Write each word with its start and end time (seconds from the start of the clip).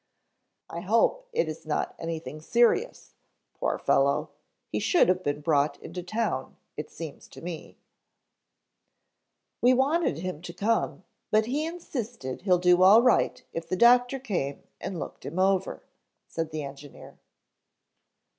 "I 0.67 0.79
hope 0.79 1.29
it 1.31 1.47
is 1.47 1.63
not 1.63 1.93
anything 1.99 2.41
serious, 2.41 3.13
poor 3.53 3.77
fellow. 3.77 4.31
He 4.67 4.79
should 4.79 5.07
have 5.09 5.21
been 5.21 5.41
brought 5.41 5.77
in 5.79 5.93
to 5.93 6.01
town, 6.01 6.57
it 6.75 6.89
seems 6.89 7.27
to 7.27 7.39
me." 7.43 7.77
"We 9.61 9.75
wanted 9.75 10.17
him 10.17 10.41
to 10.41 10.53
come, 10.53 11.03
but 11.29 11.45
he 11.45 11.67
insisted 11.67 12.41
he'd 12.41 12.61
do 12.61 12.81
all 12.81 13.03
right 13.03 13.43
if 13.53 13.69
the 13.69 13.75
doctor 13.77 14.17
came 14.17 14.63
and 14.79 14.97
looked 14.97 15.23
him 15.23 15.37
over," 15.37 15.83
said 16.27 16.49
the 16.49 16.63
engineer. 16.63 17.19